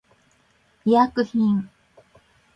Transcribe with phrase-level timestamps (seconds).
[0.83, 1.69] 医薬品